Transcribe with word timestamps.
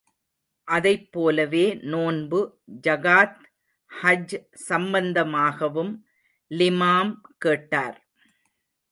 அதைப் 0.67 1.11
போலவே, 1.11 1.65
நோன்பு, 1.83 2.39
ஜகாத், 2.87 3.37
ஹஜ் 3.91 4.35
சம்பந்தமாகவும் 4.67 5.93
லிமாம் 6.51 7.13
கேட்டார். 7.37 7.99